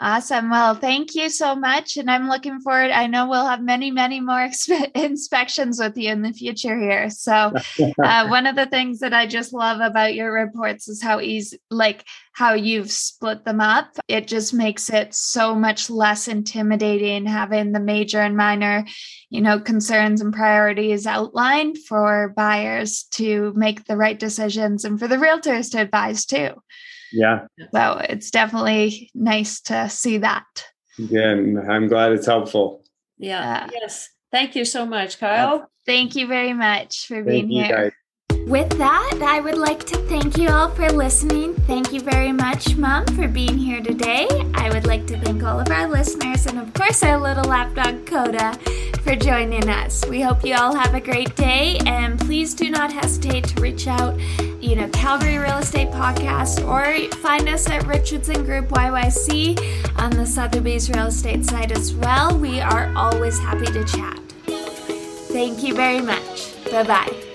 [0.00, 0.50] Awesome.
[0.50, 1.96] Well, thank you so much.
[1.96, 2.90] And I'm looking forward.
[2.90, 7.10] I know we'll have many, many more exp- inspections with you in the future here.
[7.10, 7.32] So,
[8.02, 11.58] uh, one of the things that I just love about your reports is how easy,
[11.70, 13.90] like how you've split them up.
[14.08, 18.86] It just makes it so much less intimidating having the major and minor,
[19.28, 25.06] you know, concerns and priorities outlined for buyers to make the right decisions and for
[25.06, 26.54] the realtors to advise too.
[27.12, 27.46] Yeah.
[27.74, 30.46] So it's definitely nice to see that.
[30.98, 32.84] Yeah, I'm glad it's helpful.
[33.18, 33.68] Yeah.
[33.72, 34.08] Yes.
[34.30, 35.70] Thank you so much, Kyle.
[35.84, 37.92] Thank you very much for being here.
[38.46, 41.54] With that, I would like to thank you all for listening.
[41.66, 44.28] Thank you very much, Mom, for being here today.
[44.54, 48.04] I would like to thank all of our listeners and, of course, our little lapdog
[48.04, 48.52] Coda
[49.02, 50.04] for joining us.
[50.06, 53.86] We hope you all have a great day, and please do not hesitate to reach
[53.86, 54.18] out,
[54.60, 60.26] you know, Calgary Real Estate Podcast, or find us at Richardson Group YYC on the
[60.26, 62.36] Sotheby's Real Estate site as well.
[62.36, 64.18] We are always happy to chat.
[65.30, 66.54] Thank you very much.
[66.70, 67.31] Bye bye.